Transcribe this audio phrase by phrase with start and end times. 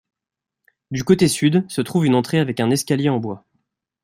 [0.89, 3.45] Du côté sud se trouve une entrée avec un escalier en bois.